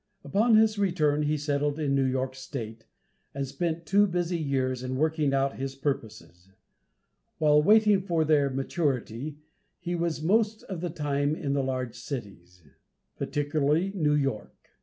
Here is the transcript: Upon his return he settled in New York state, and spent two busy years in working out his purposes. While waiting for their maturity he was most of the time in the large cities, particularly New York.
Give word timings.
Upon 0.23 0.55
his 0.55 0.79
return 0.79 1.21
he 1.21 1.37
settled 1.37 1.77
in 1.77 1.93
New 1.93 2.05
York 2.07 2.33
state, 2.33 2.87
and 3.35 3.45
spent 3.45 3.85
two 3.85 4.07
busy 4.07 4.39
years 4.39 4.81
in 4.81 4.95
working 4.95 5.31
out 5.31 5.57
his 5.59 5.75
purposes. 5.75 6.49
While 7.37 7.61
waiting 7.61 8.01
for 8.01 8.25
their 8.25 8.49
maturity 8.49 9.37
he 9.79 9.93
was 9.93 10.23
most 10.23 10.63
of 10.63 10.81
the 10.81 10.89
time 10.89 11.35
in 11.35 11.53
the 11.53 11.61
large 11.61 11.93
cities, 11.93 12.63
particularly 13.19 13.91
New 13.93 14.15
York. 14.15 14.69